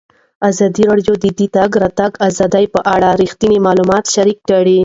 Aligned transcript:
ازادي 0.49 0.83
راډیو 0.89 1.13
د 1.23 1.25
د 1.37 1.41
تګ 1.55 1.71
راتګ 1.83 2.11
ازادي 2.29 2.65
په 2.73 2.79
اړه 2.93 3.09
رښتیني 3.21 3.59
معلومات 3.67 4.03
شریک 4.13 4.39
کړي. 4.49 4.77